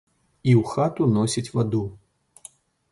[0.49, 1.85] І ў хату носіць ваду.